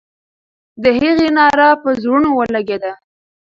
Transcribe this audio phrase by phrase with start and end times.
[0.83, 2.91] د هغې ناره پر زړونو ولګېده.